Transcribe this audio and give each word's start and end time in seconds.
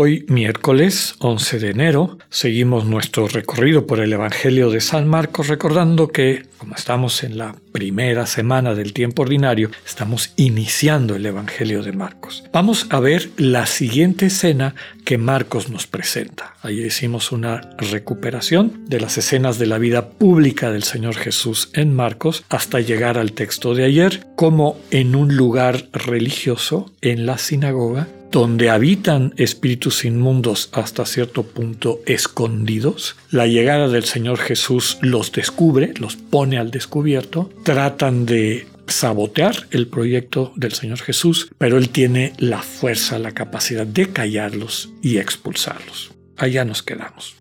Hoy, 0.00 0.24
miércoles 0.28 1.16
11 1.18 1.58
de 1.58 1.70
enero, 1.70 2.18
seguimos 2.30 2.84
nuestro 2.84 3.26
recorrido 3.26 3.84
por 3.84 3.98
el 3.98 4.12
Evangelio 4.12 4.70
de 4.70 4.80
San 4.80 5.08
Marcos 5.08 5.48
recordando 5.48 6.06
que, 6.06 6.46
como 6.56 6.76
estamos 6.76 7.24
en 7.24 7.36
la 7.36 7.56
primera 7.72 8.24
semana 8.26 8.76
del 8.76 8.92
tiempo 8.92 9.22
ordinario, 9.22 9.72
estamos 9.84 10.34
iniciando 10.36 11.16
el 11.16 11.26
Evangelio 11.26 11.82
de 11.82 11.90
Marcos. 11.90 12.44
Vamos 12.52 12.86
a 12.90 13.00
ver 13.00 13.30
la 13.38 13.66
siguiente 13.66 14.26
escena 14.26 14.76
que 15.04 15.18
Marcos 15.18 15.68
nos 15.68 15.88
presenta. 15.88 16.54
Ahí 16.62 16.80
hicimos 16.80 17.32
una 17.32 17.62
recuperación 17.76 18.84
de 18.86 19.00
las 19.00 19.18
escenas 19.18 19.58
de 19.58 19.66
la 19.66 19.78
vida 19.78 20.10
pública 20.10 20.70
del 20.70 20.84
Señor 20.84 21.16
Jesús 21.16 21.70
en 21.72 21.92
Marcos 21.92 22.44
hasta 22.50 22.78
llegar 22.78 23.18
al 23.18 23.32
texto 23.32 23.74
de 23.74 23.82
ayer, 23.82 24.28
como 24.36 24.78
en 24.92 25.16
un 25.16 25.36
lugar 25.36 25.88
religioso, 25.92 26.92
en 27.00 27.26
la 27.26 27.36
sinagoga, 27.36 28.06
donde 28.30 28.70
habitan 28.70 29.32
espíritus 29.36 30.04
inmundos 30.04 30.68
hasta 30.72 31.06
cierto 31.06 31.42
punto 31.42 32.00
escondidos. 32.06 33.16
La 33.30 33.46
llegada 33.46 33.88
del 33.88 34.04
Señor 34.04 34.38
Jesús 34.38 34.98
los 35.00 35.32
descubre, 35.32 35.94
los 35.98 36.16
pone 36.16 36.58
al 36.58 36.70
descubierto, 36.70 37.50
tratan 37.64 38.26
de 38.26 38.66
sabotear 38.86 39.66
el 39.70 39.86
proyecto 39.86 40.52
del 40.56 40.72
Señor 40.72 40.98
Jesús, 40.98 41.50
pero 41.58 41.78
Él 41.78 41.90
tiene 41.90 42.32
la 42.38 42.62
fuerza, 42.62 43.18
la 43.18 43.32
capacidad 43.32 43.86
de 43.86 44.10
callarlos 44.10 44.90
y 45.02 45.18
expulsarlos. 45.18 46.12
Allá 46.36 46.64
nos 46.64 46.82
quedamos. 46.82 47.36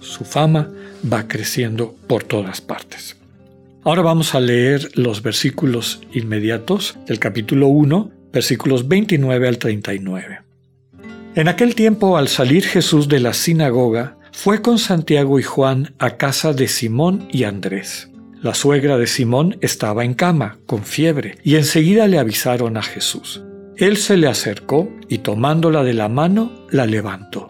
Su 0.00 0.24
fama 0.24 0.70
va 1.10 1.28
creciendo 1.28 1.94
por 2.06 2.24
todas 2.24 2.60
partes. 2.60 3.16
Ahora 3.84 4.02
vamos 4.02 4.34
a 4.34 4.40
leer 4.40 4.90
los 4.94 5.22
versículos 5.22 6.00
inmediatos 6.12 6.96
del 7.06 7.18
capítulo 7.18 7.68
1 7.68 8.21
versículos 8.32 8.88
29 8.88 9.48
al 9.48 9.58
39. 9.58 10.40
En 11.34 11.48
aquel 11.48 11.74
tiempo, 11.74 12.16
al 12.16 12.28
salir 12.28 12.64
Jesús 12.64 13.08
de 13.08 13.20
la 13.20 13.32
sinagoga, 13.32 14.16
fue 14.32 14.62
con 14.62 14.78
Santiago 14.78 15.38
y 15.38 15.42
Juan 15.42 15.94
a 15.98 16.16
casa 16.16 16.52
de 16.52 16.68
Simón 16.68 17.28
y 17.30 17.44
Andrés. 17.44 18.10
La 18.42 18.54
suegra 18.54 18.98
de 18.98 19.06
Simón 19.06 19.56
estaba 19.60 20.04
en 20.04 20.14
cama, 20.14 20.58
con 20.66 20.82
fiebre, 20.82 21.38
y 21.44 21.56
enseguida 21.56 22.08
le 22.08 22.18
avisaron 22.18 22.76
a 22.76 22.82
Jesús. 22.82 23.42
Él 23.76 23.96
se 23.96 24.16
le 24.16 24.26
acercó 24.26 24.90
y 25.08 25.18
tomándola 25.18 25.84
de 25.84 25.94
la 25.94 26.08
mano, 26.08 26.66
la 26.70 26.86
levantó. 26.86 27.48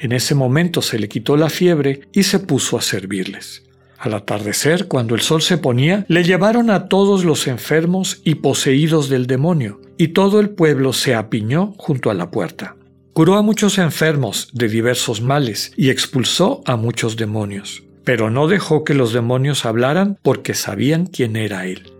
En 0.00 0.12
ese 0.12 0.34
momento 0.34 0.80
se 0.80 0.98
le 0.98 1.08
quitó 1.08 1.36
la 1.36 1.50
fiebre 1.50 2.08
y 2.12 2.22
se 2.22 2.38
puso 2.38 2.78
a 2.78 2.82
servirles. 2.82 3.64
Al 3.98 4.14
atardecer, 4.14 4.88
cuando 4.88 5.14
el 5.14 5.20
sol 5.20 5.42
se 5.42 5.58
ponía, 5.58 6.06
le 6.08 6.24
llevaron 6.24 6.70
a 6.70 6.88
todos 6.88 7.24
los 7.24 7.46
enfermos 7.46 8.22
y 8.24 8.36
poseídos 8.36 9.10
del 9.10 9.26
demonio, 9.26 9.80
y 10.00 10.08
todo 10.08 10.40
el 10.40 10.48
pueblo 10.48 10.94
se 10.94 11.14
apiñó 11.14 11.74
junto 11.76 12.10
a 12.10 12.14
la 12.14 12.30
puerta. 12.30 12.74
Curó 13.12 13.34
a 13.34 13.42
muchos 13.42 13.76
enfermos 13.76 14.48
de 14.54 14.66
diversos 14.66 15.20
males 15.20 15.74
y 15.76 15.90
expulsó 15.90 16.62
a 16.64 16.76
muchos 16.76 17.18
demonios, 17.18 17.82
pero 18.02 18.30
no 18.30 18.48
dejó 18.48 18.82
que 18.82 18.94
los 18.94 19.12
demonios 19.12 19.66
hablaran 19.66 20.18
porque 20.22 20.54
sabían 20.54 21.04
quién 21.04 21.36
era 21.36 21.66
él. 21.66 21.92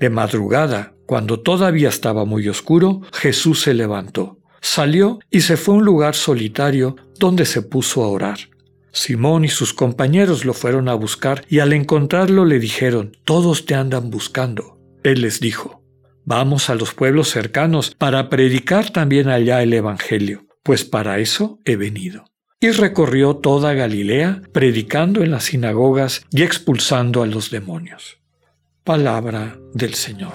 De 0.00 0.10
madrugada, 0.10 0.94
cuando 1.06 1.38
todavía 1.38 1.88
estaba 1.88 2.24
muy 2.24 2.48
oscuro, 2.48 3.02
Jesús 3.12 3.62
se 3.62 3.74
levantó, 3.74 4.38
salió 4.60 5.20
y 5.30 5.42
se 5.42 5.56
fue 5.56 5.76
a 5.76 5.78
un 5.78 5.84
lugar 5.84 6.16
solitario 6.16 6.96
donde 7.20 7.44
se 7.46 7.62
puso 7.62 8.02
a 8.02 8.08
orar. 8.08 8.38
Simón 8.90 9.44
y 9.44 9.48
sus 9.50 9.72
compañeros 9.72 10.44
lo 10.44 10.52
fueron 10.52 10.88
a 10.88 10.94
buscar 10.94 11.44
y 11.48 11.60
al 11.60 11.72
encontrarlo 11.72 12.44
le 12.44 12.58
dijeron, 12.58 13.16
Todos 13.22 13.66
te 13.66 13.76
andan 13.76 14.10
buscando. 14.10 14.80
Él 15.04 15.20
les 15.20 15.38
dijo, 15.38 15.85
Vamos 16.28 16.70
a 16.70 16.74
los 16.74 16.92
pueblos 16.92 17.28
cercanos 17.28 17.94
para 17.96 18.28
predicar 18.28 18.90
también 18.90 19.28
allá 19.28 19.62
el 19.62 19.72
Evangelio, 19.72 20.44
pues 20.64 20.84
para 20.84 21.20
eso 21.20 21.60
he 21.64 21.76
venido. 21.76 22.24
Y 22.58 22.70
recorrió 22.70 23.36
toda 23.36 23.74
Galilea, 23.74 24.42
predicando 24.50 25.22
en 25.22 25.30
las 25.30 25.44
sinagogas 25.44 26.26
y 26.32 26.42
expulsando 26.42 27.22
a 27.22 27.28
los 27.28 27.52
demonios. 27.52 28.18
Palabra 28.82 29.56
del 29.72 29.94
Señor. 29.94 30.32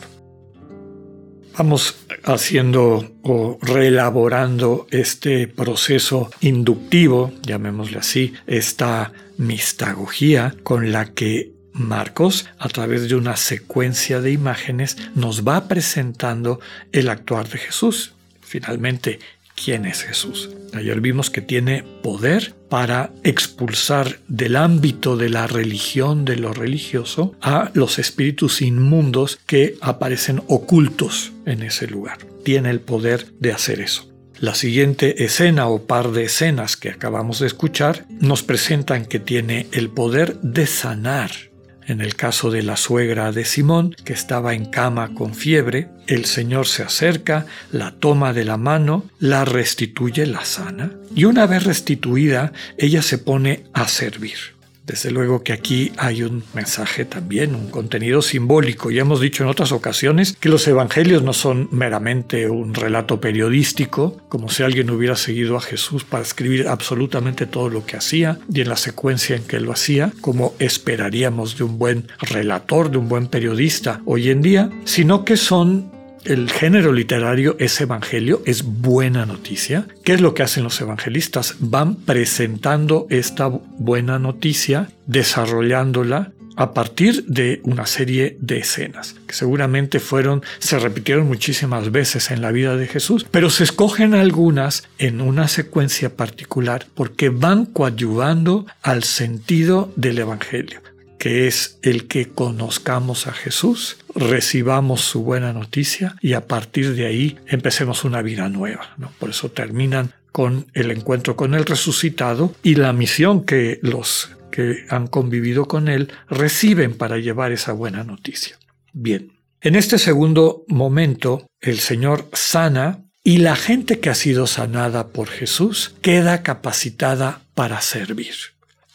Vamos 1.57 1.97
haciendo 2.23 3.11
o 3.23 3.57
reelaborando 3.61 4.87
este 4.91 5.49
proceso 5.49 6.31
inductivo, 6.39 7.33
llamémosle 7.43 7.97
así, 7.97 8.33
esta 8.47 9.11
mistagogía 9.37 10.55
con 10.63 10.93
la 10.93 11.13
que 11.13 11.51
Marcos, 11.73 12.47
a 12.59 12.67
través 12.69 13.07
de 13.09 13.15
una 13.15 13.35
secuencia 13.35 14.21
de 14.21 14.31
imágenes, 14.31 14.97
nos 15.15 15.47
va 15.47 15.67
presentando 15.67 16.59
el 16.91 17.09
actuar 17.09 17.47
de 17.49 17.57
Jesús. 17.57 18.13
Finalmente, 18.41 19.19
quién 19.63 19.85
es 19.85 20.03
Jesús. 20.03 20.49
Ayer 20.73 21.01
vimos 21.01 21.29
que 21.29 21.41
tiene 21.41 21.83
poder 22.03 22.53
para 22.69 23.11
expulsar 23.23 24.19
del 24.27 24.55
ámbito 24.55 25.17
de 25.17 25.29
la 25.29 25.47
religión, 25.47 26.25
de 26.25 26.37
lo 26.37 26.53
religioso, 26.53 27.35
a 27.41 27.71
los 27.73 27.99
espíritus 27.99 28.61
inmundos 28.61 29.39
que 29.45 29.77
aparecen 29.81 30.41
ocultos 30.47 31.31
en 31.45 31.63
ese 31.63 31.87
lugar. 31.87 32.19
Tiene 32.43 32.69
el 32.69 32.79
poder 32.79 33.27
de 33.39 33.51
hacer 33.51 33.81
eso. 33.81 34.07
La 34.39 34.55
siguiente 34.55 35.23
escena 35.23 35.67
o 35.67 35.85
par 35.85 36.11
de 36.11 36.23
escenas 36.23 36.75
que 36.75 36.89
acabamos 36.89 37.39
de 37.39 37.47
escuchar 37.47 38.05
nos 38.09 38.41
presentan 38.41 39.05
que 39.05 39.19
tiene 39.19 39.67
el 39.71 39.89
poder 39.89 40.39
de 40.41 40.65
sanar 40.65 41.50
en 41.87 42.01
el 42.01 42.15
caso 42.15 42.51
de 42.51 42.63
la 42.63 42.77
suegra 42.77 43.31
de 43.31 43.45
Simón, 43.45 43.95
que 44.03 44.13
estaba 44.13 44.53
en 44.53 44.65
cama 44.65 45.13
con 45.13 45.33
fiebre, 45.33 45.89
el 46.07 46.25
Señor 46.25 46.67
se 46.67 46.83
acerca, 46.83 47.45
la 47.71 47.91
toma 47.91 48.33
de 48.33 48.45
la 48.45 48.57
mano, 48.57 49.05
la 49.19 49.45
restituye, 49.45 50.25
la 50.25 50.45
sana, 50.45 50.91
y 51.15 51.25
una 51.25 51.45
vez 51.47 51.63
restituida, 51.63 52.53
ella 52.77 53.01
se 53.01 53.17
pone 53.17 53.65
a 53.73 53.87
servir. 53.87 54.60
Desde 54.91 55.09
luego 55.09 55.41
que 55.41 55.53
aquí 55.53 55.93
hay 55.95 56.21
un 56.21 56.43
mensaje 56.53 57.05
también, 57.05 57.55
un 57.55 57.69
contenido 57.69 58.21
simbólico. 58.21 58.91
Ya 58.91 59.03
hemos 59.03 59.21
dicho 59.21 59.41
en 59.41 59.49
otras 59.49 59.71
ocasiones 59.71 60.35
que 60.37 60.49
los 60.49 60.67
evangelios 60.67 61.23
no 61.23 61.31
son 61.31 61.69
meramente 61.71 62.49
un 62.49 62.73
relato 62.73 63.21
periodístico, 63.21 64.17
como 64.27 64.49
si 64.49 64.63
alguien 64.63 64.89
hubiera 64.89 65.15
seguido 65.15 65.55
a 65.55 65.61
Jesús 65.61 66.03
para 66.03 66.23
escribir 66.23 66.67
absolutamente 66.67 67.45
todo 67.45 67.69
lo 67.69 67.85
que 67.85 67.95
hacía 67.95 68.37
y 68.53 68.59
en 68.59 68.67
la 68.67 68.75
secuencia 68.75 69.37
en 69.37 69.43
que 69.43 69.61
lo 69.61 69.71
hacía, 69.71 70.11
como 70.19 70.55
esperaríamos 70.59 71.57
de 71.57 71.63
un 71.63 71.79
buen 71.79 72.09
relator, 72.19 72.91
de 72.91 72.97
un 72.97 73.07
buen 73.07 73.27
periodista 73.27 74.01
hoy 74.03 74.29
en 74.29 74.41
día, 74.41 74.69
sino 74.83 75.23
que 75.23 75.37
son 75.37 76.00
el 76.25 76.49
género 76.49 76.93
literario 76.93 77.55
es 77.59 77.79
evangelio, 77.81 78.41
es 78.45 78.63
buena 78.63 79.25
noticia. 79.25 79.87
¿Qué 80.03 80.13
es 80.13 80.21
lo 80.21 80.33
que 80.33 80.43
hacen 80.43 80.63
los 80.63 80.79
evangelistas? 80.81 81.55
Van 81.59 81.95
presentando 81.95 83.07
esta 83.09 83.47
buena 83.47 84.19
noticia, 84.19 84.89
desarrollándola 85.07 86.31
a 86.57 86.73
partir 86.73 87.25
de 87.25 87.61
una 87.63 87.85
serie 87.85 88.37
de 88.39 88.59
escenas 88.59 89.15
que 89.25 89.33
seguramente 89.33 89.99
fueron, 89.99 90.43
se 90.59 90.77
repitieron 90.79 91.27
muchísimas 91.27 91.91
veces 91.91 92.29
en 92.29 92.41
la 92.41 92.51
vida 92.51 92.75
de 92.75 92.87
Jesús, 92.87 93.25
pero 93.29 93.49
se 93.49 93.63
escogen 93.63 94.13
algunas 94.13 94.83
en 94.97 95.21
una 95.21 95.47
secuencia 95.47 96.15
particular 96.15 96.85
porque 96.93 97.29
van 97.29 97.65
coadyuvando 97.65 98.65
al 98.81 99.03
sentido 99.03 99.91
del 99.95 100.19
Evangelio 100.19 100.81
que 101.21 101.45
es 101.45 101.77
el 101.83 102.07
que 102.07 102.29
conozcamos 102.29 103.27
a 103.27 103.31
Jesús, 103.31 103.97
recibamos 104.15 105.01
su 105.01 105.21
buena 105.21 105.53
noticia 105.53 106.15
y 106.19 106.33
a 106.33 106.47
partir 106.47 106.95
de 106.95 107.05
ahí 107.05 107.37
empecemos 107.45 108.03
una 108.03 108.23
vida 108.23 108.49
nueva. 108.49 108.97
Por 109.19 109.29
eso 109.29 109.51
terminan 109.51 110.13
con 110.31 110.65
el 110.73 110.89
encuentro 110.89 111.35
con 111.35 111.53
el 111.53 111.67
resucitado 111.67 112.55
y 112.63 112.73
la 112.73 112.91
misión 112.91 113.45
que 113.45 113.77
los 113.83 114.31
que 114.49 114.87
han 114.89 115.05
convivido 115.05 115.67
con 115.67 115.89
él 115.89 116.11
reciben 116.27 116.97
para 116.97 117.19
llevar 117.19 117.51
esa 117.51 117.71
buena 117.71 118.03
noticia. 118.03 118.57
Bien, 118.91 119.31
en 119.61 119.75
este 119.75 119.99
segundo 119.99 120.63
momento 120.69 121.45
el 121.59 121.77
Señor 121.77 122.31
sana 122.33 123.03
y 123.23 123.37
la 123.37 123.55
gente 123.55 123.99
que 123.99 124.09
ha 124.09 124.15
sido 124.15 124.47
sanada 124.47 125.09
por 125.09 125.27
Jesús 125.27 125.93
queda 126.01 126.41
capacitada 126.41 127.43
para 127.53 127.79
servir. 127.81 128.33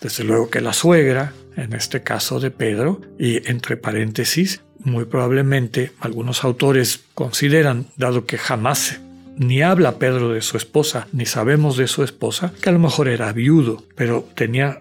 Desde 0.01 0.25
luego 0.25 0.51
que 0.51 0.61
la 0.61 0.73
suegra, 0.73 1.33
en 1.57 1.73
este 1.73 2.03
caso 2.03 2.39
de 2.41 2.51
Pedro, 2.51 3.01
y 3.19 3.49
entre 3.49 3.77
paréntesis, 3.77 4.63
muy 4.79 5.05
probablemente 5.05 5.93
algunos 6.01 6.45
autores 6.45 7.01
consideran, 7.15 7.87
dado 7.97 8.27
que 8.27 8.39
jamás 8.39 9.01
ni 9.37 9.63
habla 9.63 9.99
Pedro 9.99 10.33
de 10.33 10.43
su 10.43 10.57
esposa, 10.57 11.09
ni 11.13 11.27
sabemos 11.27 11.77
de 11.77 11.89
su 11.89 12.03
esposa, 12.03 12.53
que 12.61 12.69
a 12.69 12.73
lo 12.73 12.79
mejor 12.79 13.09
era 13.09 13.33
viudo, 13.33 13.85
pero 13.95 14.27
tenía 14.35 14.81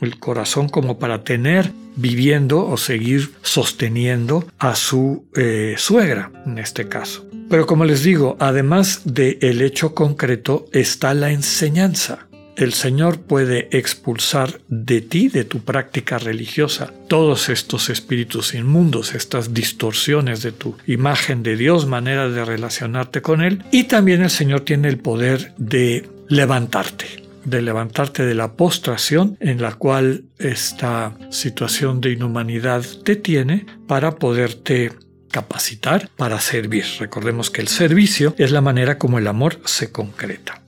el 0.00 0.18
corazón 0.18 0.68
como 0.68 0.98
para 0.98 1.24
tener 1.24 1.72
viviendo 1.96 2.64
o 2.66 2.76
seguir 2.76 3.32
sosteniendo 3.42 4.46
a 4.58 4.76
su 4.76 5.26
eh, 5.34 5.74
suegra 5.76 6.30
en 6.46 6.58
este 6.58 6.88
caso. 6.88 7.28
Pero 7.50 7.66
como 7.66 7.84
les 7.84 8.02
digo, 8.02 8.36
además 8.38 9.02
del 9.04 9.62
hecho 9.62 9.94
concreto 9.94 10.66
está 10.72 11.14
la 11.14 11.30
enseñanza. 11.32 12.27
El 12.58 12.72
Señor 12.72 13.20
puede 13.20 13.68
expulsar 13.70 14.60
de 14.66 15.00
ti, 15.00 15.28
de 15.28 15.44
tu 15.44 15.60
práctica 15.60 16.18
religiosa, 16.18 16.92
todos 17.06 17.50
estos 17.50 17.88
espíritus 17.88 18.52
inmundos, 18.52 19.14
estas 19.14 19.54
distorsiones 19.54 20.42
de 20.42 20.50
tu 20.50 20.76
imagen 20.84 21.44
de 21.44 21.56
Dios, 21.56 21.86
manera 21.86 22.28
de 22.28 22.44
relacionarte 22.44 23.22
con 23.22 23.42
Él. 23.42 23.62
Y 23.70 23.84
también 23.84 24.22
el 24.22 24.30
Señor 24.30 24.62
tiene 24.62 24.88
el 24.88 24.98
poder 24.98 25.54
de 25.56 26.10
levantarte 26.28 27.28
de 27.44 27.62
levantarte 27.62 28.26
de 28.26 28.34
la 28.34 28.52
postración 28.54 29.38
en 29.40 29.62
la 29.62 29.72
cual 29.72 30.24
esta 30.38 31.16
situación 31.30 32.02
de 32.02 32.12
inhumanidad 32.12 32.84
te 33.04 33.16
tiene 33.16 33.64
para 33.86 34.16
poderte 34.16 34.92
capacitar 35.30 36.10
para 36.16 36.40
servir. 36.40 36.84
Recordemos 36.98 37.50
que 37.50 37.62
el 37.62 37.68
servicio 37.68 38.34
es 38.36 38.50
la 38.50 38.60
manera 38.60 38.98
como 38.98 39.18
el 39.18 39.28
amor 39.28 39.60
se 39.64 39.92
concreta. 39.92 40.60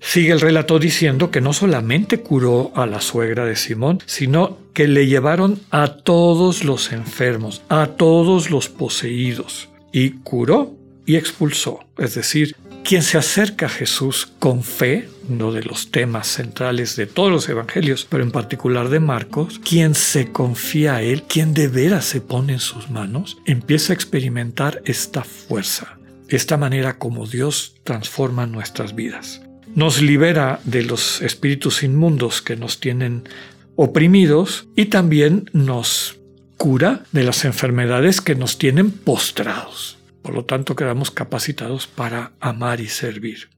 Sigue 0.00 0.32
el 0.32 0.40
relato 0.40 0.78
diciendo 0.78 1.30
que 1.30 1.40
no 1.40 1.52
solamente 1.52 2.20
curó 2.20 2.72
a 2.74 2.86
la 2.86 3.00
suegra 3.00 3.44
de 3.44 3.56
Simón, 3.56 4.00
sino 4.06 4.58
que 4.72 4.86
le 4.86 5.06
llevaron 5.06 5.60
a 5.70 5.88
todos 5.88 6.64
los 6.64 6.92
enfermos, 6.92 7.62
a 7.68 7.88
todos 7.88 8.50
los 8.50 8.68
poseídos, 8.68 9.68
y 9.92 10.10
curó 10.10 10.74
y 11.04 11.16
expulsó. 11.16 11.80
Es 11.96 12.14
decir, 12.14 12.54
quien 12.84 13.02
se 13.02 13.18
acerca 13.18 13.66
a 13.66 13.70
Jesús 13.70 14.32
con 14.38 14.62
fe, 14.62 15.08
uno 15.28 15.52
de 15.52 15.62
los 15.62 15.90
temas 15.90 16.26
centrales 16.28 16.96
de 16.96 17.06
todos 17.06 17.30
los 17.30 17.48
evangelios, 17.48 18.06
pero 18.08 18.22
en 18.22 18.30
particular 18.30 18.88
de 18.88 19.00
Marcos, 19.00 19.58
quien 19.58 19.94
se 19.94 20.32
confía 20.32 20.96
a 20.96 21.02
Él, 21.02 21.24
quien 21.24 21.54
de 21.54 21.68
veras 21.68 22.04
se 22.04 22.20
pone 22.20 22.54
en 22.54 22.60
sus 22.60 22.88
manos, 22.88 23.36
empieza 23.44 23.92
a 23.92 23.96
experimentar 23.96 24.80
esta 24.84 25.24
fuerza, 25.24 25.98
esta 26.28 26.56
manera 26.56 26.98
como 26.98 27.26
Dios 27.26 27.74
transforma 27.84 28.46
nuestras 28.46 28.94
vidas. 28.94 29.42
Nos 29.78 30.02
libera 30.02 30.58
de 30.64 30.82
los 30.82 31.22
espíritus 31.22 31.84
inmundos 31.84 32.42
que 32.42 32.56
nos 32.56 32.80
tienen 32.80 33.28
oprimidos 33.76 34.66
y 34.74 34.86
también 34.86 35.48
nos 35.52 36.18
cura 36.56 37.04
de 37.12 37.22
las 37.22 37.44
enfermedades 37.44 38.20
que 38.20 38.34
nos 38.34 38.58
tienen 38.58 38.90
postrados. 38.90 39.96
Por 40.20 40.34
lo 40.34 40.44
tanto, 40.44 40.74
quedamos 40.74 41.12
capacitados 41.12 41.86
para 41.86 42.32
amar 42.40 42.80
y 42.80 42.88
servir. 42.88 43.50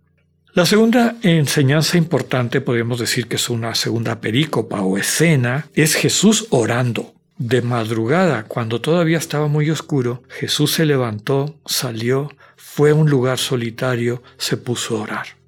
La 0.52 0.66
segunda 0.66 1.16
enseñanza 1.22 1.96
importante, 1.96 2.60
podríamos 2.60 3.00
decir 3.00 3.26
que 3.26 3.36
es 3.36 3.48
una 3.48 3.74
segunda 3.74 4.20
perícopa 4.20 4.82
o 4.82 4.98
escena, 4.98 5.68
es 5.72 5.94
Jesús 5.94 6.48
orando. 6.50 7.14
De 7.38 7.62
madrugada, 7.62 8.44
cuando 8.44 8.82
todavía 8.82 9.16
estaba 9.16 9.48
muy 9.48 9.70
oscuro, 9.70 10.22
Jesús 10.28 10.72
se 10.72 10.84
levantó, 10.84 11.58
salió, 11.64 12.30
fue 12.58 12.90
a 12.90 12.94
un 12.94 13.08
lugar 13.08 13.38
solitario, 13.38 14.22
se 14.36 14.58
puso 14.58 14.98
a 14.98 15.00
orar. 15.00 15.39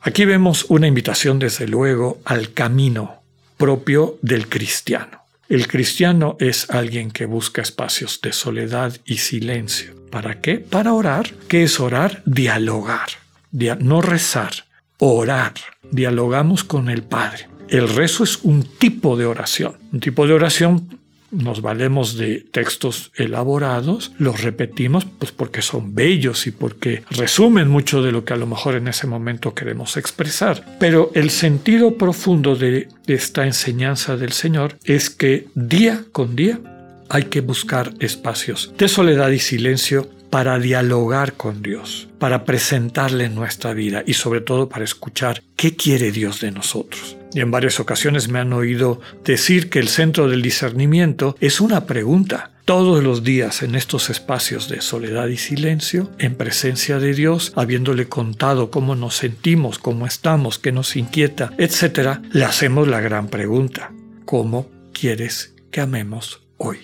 Aquí 0.00 0.24
vemos 0.24 0.66
una 0.68 0.86
invitación, 0.86 1.38
desde 1.38 1.66
luego, 1.66 2.18
al 2.24 2.52
camino 2.52 3.22
propio 3.56 4.18
del 4.22 4.48
cristiano. 4.48 5.22
El 5.48 5.68
cristiano 5.68 6.36
es 6.40 6.70
alguien 6.70 7.10
que 7.10 7.26
busca 7.26 7.62
espacios 7.62 8.20
de 8.20 8.32
soledad 8.32 8.96
y 9.04 9.18
silencio. 9.18 9.94
¿Para 10.10 10.40
qué? 10.40 10.58
Para 10.58 10.92
orar. 10.92 11.34
¿Qué 11.48 11.62
es 11.62 11.78
orar? 11.78 12.22
Dialogar. 12.26 13.08
no 13.52 14.02
rezar, 14.02 14.66
orar. 14.98 15.54
Dialogamos 15.90 16.64
con 16.64 16.88
el 16.88 17.02
Padre. 17.02 17.48
El 17.68 17.88
rezo 17.88 18.24
es 18.24 18.38
un 18.42 18.64
tipo 18.64 19.16
de 19.16 19.26
oración. 19.26 19.76
Un 19.92 20.00
tipo 20.00 20.26
de 20.26 20.34
oración 20.34 21.00
nos 21.36 21.62
valemos 21.62 22.16
de 22.16 22.44
textos 22.50 23.12
elaborados, 23.14 24.12
los 24.18 24.42
repetimos 24.42 25.06
pues 25.18 25.32
porque 25.32 25.62
son 25.62 25.94
bellos 25.94 26.46
y 26.46 26.50
porque 26.50 27.02
resumen 27.10 27.68
mucho 27.68 28.02
de 28.02 28.12
lo 28.12 28.24
que 28.24 28.32
a 28.32 28.36
lo 28.36 28.46
mejor 28.46 28.74
en 28.74 28.88
ese 28.88 29.06
momento 29.06 29.54
queremos 29.54 29.96
expresar. 29.96 30.64
Pero 30.78 31.10
el 31.14 31.30
sentido 31.30 31.96
profundo 31.96 32.56
de 32.56 32.88
esta 33.06 33.46
enseñanza 33.46 34.16
del 34.16 34.32
Señor 34.32 34.78
es 34.84 35.10
que 35.10 35.46
día 35.54 36.04
con 36.12 36.36
día 36.36 36.60
hay 37.08 37.24
que 37.24 37.40
buscar 37.40 37.92
espacios 38.00 38.72
de 38.76 38.88
soledad 38.88 39.30
y 39.30 39.38
silencio 39.38 40.08
para 40.30 40.58
dialogar 40.58 41.34
con 41.34 41.62
Dios, 41.62 42.08
para 42.18 42.44
presentarle 42.44 43.28
nuestra 43.28 43.72
vida 43.74 44.02
y 44.06 44.14
sobre 44.14 44.40
todo 44.40 44.68
para 44.68 44.84
escuchar 44.84 45.42
qué 45.56 45.76
quiere 45.76 46.12
Dios 46.12 46.40
de 46.40 46.50
nosotros. 46.50 47.16
Y 47.32 47.40
en 47.40 47.50
varias 47.50 47.80
ocasiones 47.80 48.28
me 48.28 48.38
han 48.38 48.52
oído 48.52 49.00
decir 49.24 49.68
que 49.68 49.78
el 49.78 49.88
centro 49.88 50.28
del 50.28 50.42
discernimiento 50.42 51.36
es 51.40 51.60
una 51.60 51.84
pregunta. 51.84 52.52
Todos 52.64 53.04
los 53.04 53.22
días 53.22 53.62
en 53.62 53.76
estos 53.76 54.10
espacios 54.10 54.68
de 54.68 54.80
soledad 54.80 55.28
y 55.28 55.36
silencio, 55.36 56.10
en 56.18 56.34
presencia 56.34 56.98
de 56.98 57.14
Dios, 57.14 57.52
habiéndole 57.54 58.08
contado 58.08 58.70
cómo 58.70 58.96
nos 58.96 59.16
sentimos, 59.16 59.78
cómo 59.78 60.06
estamos, 60.06 60.58
qué 60.58 60.72
nos 60.72 60.96
inquieta, 60.96 61.52
etc., 61.58 62.18
le 62.32 62.44
hacemos 62.44 62.88
la 62.88 63.00
gran 63.00 63.28
pregunta. 63.28 63.92
¿Cómo 64.24 64.68
quieres 64.92 65.54
que 65.70 65.80
amemos 65.80 66.40
hoy? 66.56 66.78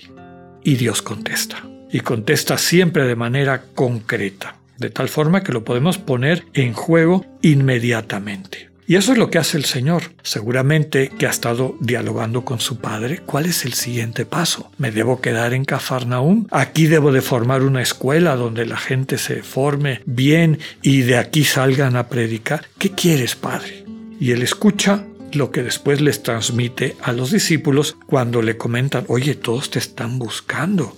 Y 0.63 0.77
Dios 0.77 1.03
contesta. 1.03 1.72
Y 1.93 2.01
contesta 2.01 2.59
siempre 2.59 3.07
de 3.07 3.17
manera 3.17 3.63
concreta, 3.75 4.57
de 4.79 4.91
tal 4.91 5.09
forma 5.09 5.43
que 5.43 5.53
lo 5.53 5.65
podemos 5.65 5.99
poner 5.99 6.45
en 6.55 6.73
juego 6.73 7.25
inmediatamente. 7.43 8.73
Y 8.87 8.97
eso 8.97 9.13
es 9.13 9.19
lo 9.19 9.31
que 9.31 9.39
hace 9.39 9.57
el 9.57 9.65
Señor. 9.65 10.03
Seguramente 10.23 11.11
que 11.17 11.27
ha 11.27 11.31
estado 11.31 11.77
dialogando 11.81 12.45
con 12.45 12.61
su 12.61 12.79
Padre. 12.79 13.21
¿Cuál 13.25 13.47
es 13.47 13.65
el 13.65 13.75
siguiente 13.75 14.27
paso? 14.27 14.71
¿Me 14.77 14.91
debo 14.91 15.21
quedar 15.21 15.55
en 15.55 15.65
Cafarnaúm? 15.65 16.47
¿Aquí 16.51 16.89
debo 16.89 17.13
de 17.13 17.23
formar 17.23 17.63
una 17.63 17.81
escuela 17.81 18.37
donde 18.37 18.67
la 18.67 18.77
gente 18.77 19.19
se 19.19 19.43
forme 19.43 20.03
bien 20.05 20.59
y 20.83 21.03
de 21.03 21.17
aquí 21.17 21.45
salgan 21.45 21.97
a 21.97 22.09
predicar? 22.09 22.67
¿Qué 22.79 22.91
quieres, 22.91 23.37
Padre? 23.37 23.85
Y 24.19 24.33
él 24.33 24.43
escucha 24.43 25.05
lo 25.33 25.51
que 25.51 25.63
después 25.63 26.01
les 26.01 26.23
transmite 26.23 26.97
a 27.03 27.13
los 27.13 27.31
discípulos 27.31 27.97
cuando 28.07 28.43
le 28.43 28.57
comentan, 28.57 29.05
oye, 29.09 29.35
todos 29.35 29.71
te 29.71 29.79
están 29.79 30.19
buscando. 30.19 30.95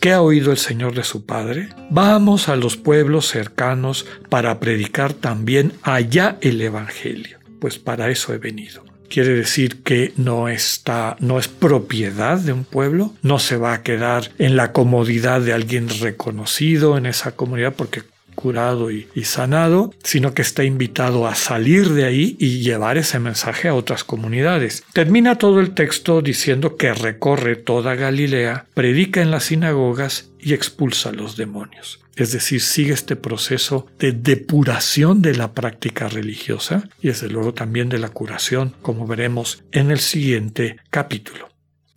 ¿Qué 0.00 0.12
ha 0.12 0.22
oído 0.22 0.52
el 0.52 0.58
Señor 0.58 0.94
de 0.94 1.02
su 1.02 1.26
Padre? 1.26 1.70
Vamos 1.90 2.48
a 2.48 2.54
los 2.54 2.76
pueblos 2.76 3.26
cercanos 3.26 4.06
para 4.28 4.60
predicar 4.60 5.12
también 5.12 5.72
allá 5.82 6.38
el 6.40 6.60
Evangelio, 6.60 7.38
pues 7.60 7.80
para 7.80 8.08
eso 8.08 8.32
he 8.32 8.38
venido. 8.38 8.84
Quiere 9.08 9.34
decir 9.34 9.82
que 9.82 10.12
no 10.16 10.48
está, 10.48 11.16
no 11.18 11.40
es 11.40 11.48
propiedad 11.48 12.38
de 12.38 12.52
un 12.52 12.64
pueblo, 12.64 13.12
no 13.22 13.40
se 13.40 13.56
va 13.56 13.72
a 13.72 13.82
quedar 13.82 14.30
en 14.38 14.54
la 14.54 14.72
comodidad 14.72 15.40
de 15.40 15.52
alguien 15.52 15.88
reconocido 15.88 16.96
en 16.96 17.06
esa 17.06 17.32
comunidad 17.32 17.74
porque 17.74 18.02
curado 18.38 18.92
y, 18.92 19.08
sanado, 19.24 19.92
sino 20.04 20.32
que 20.32 20.42
está 20.42 20.62
invitado 20.62 21.26
a 21.26 21.34
salir 21.34 21.88
de 21.88 22.04
ahí 22.04 22.36
y 22.38 22.60
llevar 22.60 22.96
ese 22.96 23.18
mensaje 23.18 23.66
a 23.66 23.74
otras 23.74 24.04
comunidades. 24.04 24.84
Termina 24.92 25.38
todo 25.38 25.58
el 25.58 25.72
texto 25.72 26.22
diciendo 26.22 26.76
que 26.76 26.94
recorre 26.94 27.56
toda 27.56 27.96
Galilea, 27.96 28.66
predica 28.74 29.22
en 29.22 29.32
las 29.32 29.46
sinagogas 29.46 30.30
y 30.38 30.54
expulsa 30.54 31.08
a 31.08 31.12
los 31.12 31.36
demonios. 31.36 31.98
Es 32.14 32.30
decir, 32.30 32.60
sigue 32.60 32.92
este 32.92 33.16
proceso 33.16 33.88
de 33.98 34.12
depuración 34.12 35.20
de 35.20 35.34
la 35.34 35.52
práctica 35.52 36.08
religiosa 36.08 36.88
y 37.02 37.08
desde 37.08 37.28
luego 37.28 37.54
también 37.54 37.88
de 37.88 37.98
la 37.98 38.10
curación, 38.10 38.72
como 38.82 39.08
veremos 39.08 39.64
en 39.72 39.90
el 39.90 39.98
siguiente 39.98 40.76
capítulo, 40.90 41.48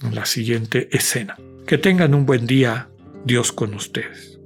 en 0.01 0.15
la 0.15 0.25
siguiente 0.25 0.89
escena. 0.91 1.37
Que 1.67 1.77
tengan 1.77 2.15
un 2.15 2.25
buen 2.25 2.47
día, 2.47 2.89
Dios 3.25 3.51
con 3.51 3.75
ustedes. 3.75 4.40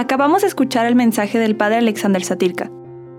Acabamos 0.00 0.40
de 0.40 0.48
escuchar 0.48 0.86
el 0.86 0.94
mensaje 0.94 1.38
del 1.38 1.56
padre 1.56 1.76
Alexander 1.76 2.24
Satirka. 2.24 2.70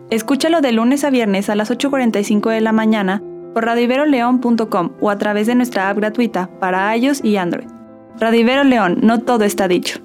Escúchalo 0.09 0.61
de 0.61 0.71
lunes 0.71 1.03
a 1.03 1.11
viernes 1.11 1.47
a 1.47 1.53
las 1.53 1.69
8.45 1.69 2.49
de 2.49 2.59
la 2.59 2.71
mañana 2.71 3.21
por 3.53 3.65
radiveroleón.com 3.65 4.93
o 4.99 5.11
a 5.11 5.17
través 5.19 5.45
de 5.45 5.53
nuestra 5.53 5.91
app 5.91 5.97
gratuita 5.97 6.49
para 6.59 6.97
iOS 6.97 7.23
y 7.23 7.37
Android. 7.37 7.67
Radivero 8.19 8.63
León, 8.63 8.97
no 9.03 9.19
todo 9.19 9.43
está 9.43 9.67
dicho. 9.67 9.99